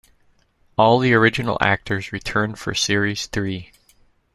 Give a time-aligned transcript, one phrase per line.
[0.79, 3.71] All the original actors returned for series three.